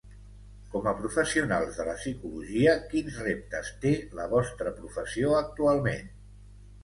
[0.75, 6.11] Com a professionals de la psicologia quins reptes té la vostra professió actualment?